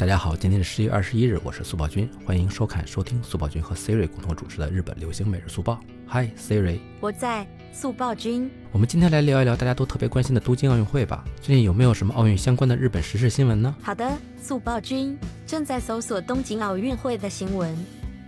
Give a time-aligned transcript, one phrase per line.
[0.00, 5.78] 大家好，今天是十一月二十一日，我是速报君，欢迎收看、收听速报君和 Siri 共同主持的日本流行每日速报。
[6.08, 8.50] Hi Siri，我在速报君。
[8.72, 11.22] 我们今天来聊一聊大家都特别关心的东京奥运会吧。
[11.42, 13.76] 最近有没有什么奥运相关的日本时事新闻呢？
[13.82, 14.10] 好的，
[14.40, 17.76] 速报君正在搜索东京奥运会的新闻，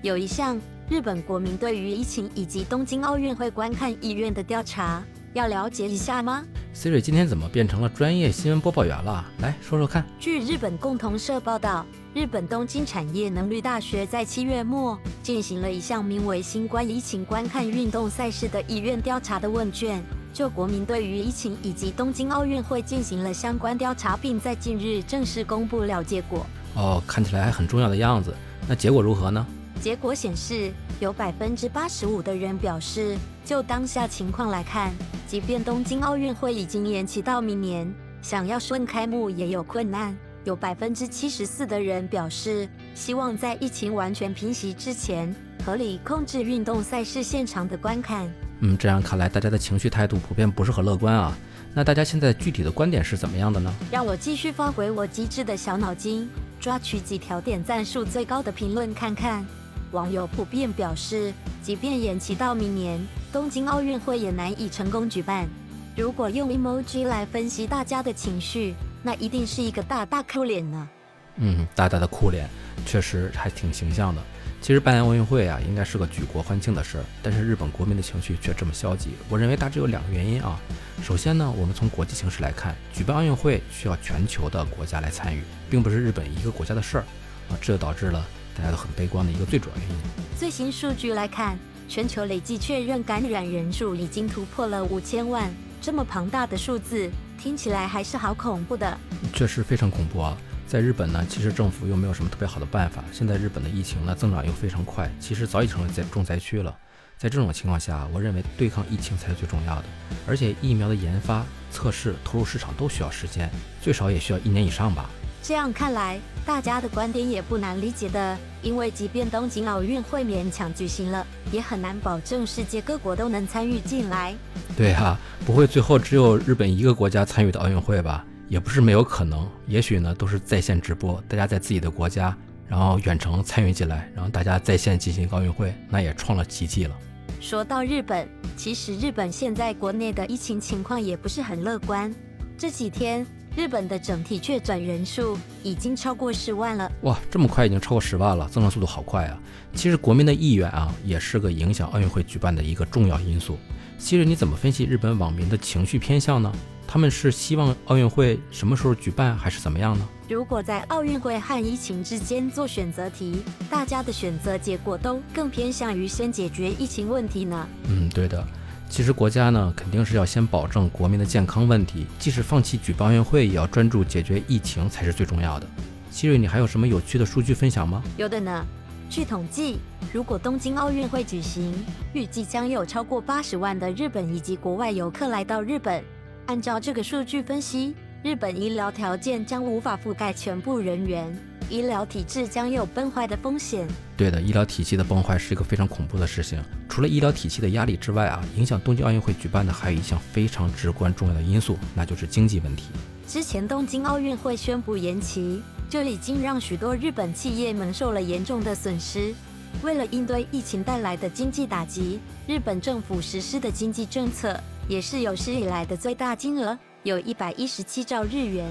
[0.03, 0.61] 有一项
[0.91, 5.03] 日本国民对于疫情以及东京奥运会观看意愿的调查，
[5.33, 6.45] 要了解一下吗
[6.75, 9.25] ？Siri 今天怎么变成了专业新闻播报员了？
[9.41, 10.05] 来说说看。
[10.19, 11.85] 据日本共同社报道，
[12.15, 26.47] 日本东京产业能力大学在七月末进行了一项名为“新冠疫情观看运动赛事的意愿调查”的问卷，就国民对于疫情以及东京奥运会进行了相关调查，并在近日正式公布了结果。
[26.75, 28.35] 哦，看起来还很重要的样子。
[28.67, 29.47] 那结果如何呢？
[29.83, 34.93] 结果显示，有百分之八十五的人表示，就当下情况来看，
[35.27, 37.93] 即便东京奥运会已经延期到明年，
[38.23, 40.17] 想要顺开幕也有困难。
[40.45, 45.35] 有百分之七十四的人表示，希望在疫情完全平息之前，
[45.67, 48.33] 合理控制运动赛事现场的观看。
[48.61, 51.37] 嗯，这样看来，大家的情绪态度普遍不是很乐观啊。
[51.75, 53.75] 那大家现在具体的观点是怎么样的呢？
[53.91, 59.45] 让我继续发挥我机智的小脑筋，抓取几条点赞数最高的评论看看。
[59.93, 62.99] 网友普遍表示，即便延期到明年，
[63.31, 65.47] 东京奥运会也难以成功举办。
[65.95, 70.89] 如果用 emoji 来分析大家的情绪，那一定是一个大大哭脸呢。
[71.37, 72.49] 嗯，大大的哭脸，
[72.87, 74.23] 确实还挺形象的。
[74.63, 79.11] 其实办奥运会啊，应该是个举国欢庆的事儿，但是日本国民的情绪却这么消极。
[79.29, 80.59] 我认为大致有两个原因啊。
[81.03, 87.05] 首先呢，我们从国际形势来看，举办奥运会需要全球的国家来参与，并不是日本一个国家的事儿
[87.51, 88.25] 啊，这导致了。
[88.57, 89.97] 大家都很悲观的一个最主要原因。
[90.37, 91.59] 最新数据来看，
[91.89, 95.51] 全球累计确认感染人数已经突破了五千万，
[95.81, 98.99] 这么庞大的数字，听起来还是好恐怖的。
[99.33, 100.37] 确实非常恐怖啊！
[100.67, 103.05] 在日本呢，其实政府又没有什么特别好的办法。
[103.13, 106.75] 现在日本的疫情呢增长又非常快，其实早已成了在重灾区了。
[107.19, 109.85] 在这种情况下，我认为对抗疫情才是最重要的。
[110.27, 113.51] 而且疫苗的研发、测试、投入市场都需要时间，
[113.81, 115.09] 最少也需要一年以上吧。
[115.43, 118.39] 这样看来，大家的观点也不难理解的。
[118.63, 124.33] 因为即便东京奥运会勉强举行了，也很难保证世界各国都能参与进来。
[124.77, 128.25] 对哈，不会最后只有日本一个国家参与的奥运会吧？
[128.49, 129.49] 也不是没有可能。
[129.67, 132.37] 也许呢，都是在线直播，大家在自己的国家，
[132.69, 136.95] 然后远程参与进来，然后大家在线进行奥运会，那也创了奇迹了。
[137.41, 142.15] 说到日本，其实日本现在国内的疫情情况也不是很乐观。
[142.57, 143.27] 这几天。
[143.55, 149.39] 日本的整体确诊人数已经超过十万了，哇，这么快已经超过十万了，增长速度好快啊！
[149.75, 153.59] 其实国民的意愿啊，也是个影响奥运会举办的一个重要因素。
[153.99, 156.51] 其实你怎么分析日本网民的情绪偏向呢？
[156.87, 160.09] 他们是希望奥运会什么时候举办，还是怎么样呢？
[160.29, 167.69] 如果在奥运会和疫情之间做选择题，大家的选择结果都更偏向于先解决疫情问题呢？
[167.89, 168.43] 嗯，对的。
[168.93, 175.67] 其实国家呢，肯定是要先保证国民的健康问题，即使放弃举办奥运会，也要专注解决疫情才是最重要的。
[176.11, 178.03] 希瑞，你还有什么有趣的数据分享吗？
[178.19, 178.63] 有的呢。
[179.09, 179.79] 据统计，
[180.13, 181.73] 如果东京奥运会举行，
[182.13, 186.05] 预计将有超过八十万的日本以及国外游客来到日本。
[186.45, 191.35] 按照这个数据分析，日本医疗条件将无法覆盖全部人员。
[191.71, 193.89] 医疗体制将有崩坏的风险。
[194.19, 196.63] 对的，医疗体系的崩坏是一个非常恐怖的事情。
[196.93, 202.91] 除了医疗体系的压力之外啊，影响东京奥运会举办的还有一项非常至关重要的因素，那就是经济问题。
[203.27, 209.33] 之前东京奥运会宣布延期，就已经让许多日本企业蒙受了严重的损失。
[209.81, 218.71] 为了应对疫情带来的经济打击，日本政府实施的经济政策也是有史以来的最大金额，有一百一十七兆日元。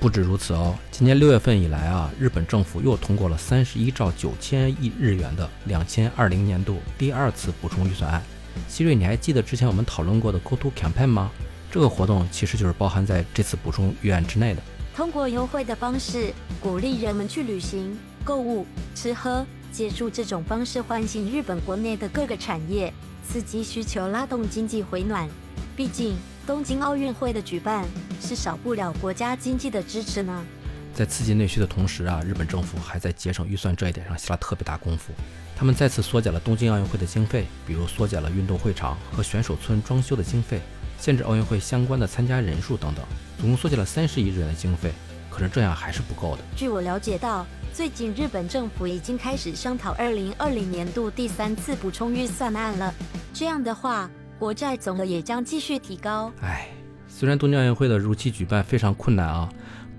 [0.00, 8.22] 不止如此哦，今年六月份以来啊，日本政府又通过了三十一兆九千亿日元的两千二零年度第二次补充预算案。
[8.68, 11.30] 希瑞，你还记得之前我们讨论过的 Go To Campaign 吗？
[11.70, 14.62] 这个活动其实就是包含在这次补充预案之内的。
[14.96, 22.92] 通过优惠的方式鼓励人们去旅行、购物、吃喝，借助这种方式唤醒日本国内的各个产业，
[23.28, 25.28] 刺激需求，拉动经济回暖。
[25.76, 26.16] 毕竟。
[26.46, 27.84] 东京奥运会的举办
[28.20, 30.44] 是少不了国家经济的支持呢。
[30.92, 35.12] 在刺激内需的同时啊，日本政府还在节省预算这一点上下了特别大功夫。
[35.56, 40.60] 他们再次缩减了东京奥运会的经费，比如缩减了运动会场和选手村装修的经费，
[40.98, 43.04] 限制奥运会相关的参加人数等等，
[43.40, 44.92] 总共缩减了三十亿日元的经费。
[45.30, 46.42] 可是这样还是不够的。
[46.54, 52.94] 据我了解到，最近日本政府已经开始商讨二零二零年度第三次补充预算案了。
[53.32, 54.08] 这样的话。
[54.38, 56.32] 国债总额也将继续提高。
[56.42, 56.68] 唉，
[57.08, 59.48] 虽然东京奥运会的如期举办非常困难啊，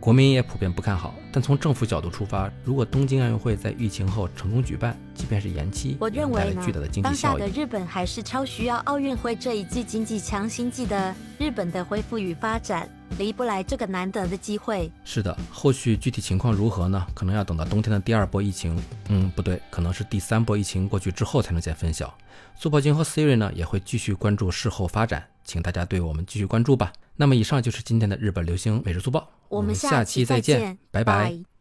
[0.06, 6.62] 国民也普遍不看好，但从政府角度出发，如果东京奥运会在疫情后成功举办，即便是延期，我认为呢
[7.02, 7.34] 当下。
[7.34, 11.16] 的日本还是超需要奥运会这一季经济强心剂的。
[11.40, 12.88] 日本的恢复与发展
[13.18, 14.92] 离不来这个难得的机会。
[15.04, 17.04] 是的，后续具体情况如何呢？
[17.16, 18.80] 可能要等到冬天的第二波疫情，
[19.10, 22.16] 嗯，不对，可能是第三波疫情过去之后才能见分晓。
[22.56, 26.94] 速泡君和 Siri 呢也会继续关注事后发展，请大家对我们继续关注吧。
[27.16, 31.30] 那么以上就是今天的日本流行每日速报，我们下期再见，拜拜。
[31.32, 31.55] 拜